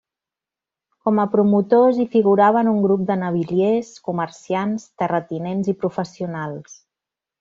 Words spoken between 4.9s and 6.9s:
terratinents i professionals.